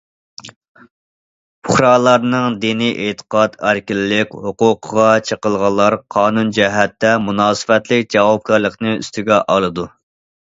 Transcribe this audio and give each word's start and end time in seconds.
پۇقرالارنىڭ 1.67 2.55
دىنىي 2.63 2.93
ئېتىقاد 3.03 3.57
ئەركىنلىك 3.71 4.33
ھوقۇقىغا 4.45 5.05
چېقىلغانلار 5.29 5.97
قانۇن 6.17 6.49
جەھەتتە 6.59 7.11
مۇناسىۋەتلىك 7.29 8.09
جاۋابكارلىقنى 8.17 8.95
ئۈستىگە 9.03 9.39
ئالىدۇ. 9.57 9.87